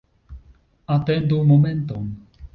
Atendu 0.95 1.37
momenton. 1.51 2.05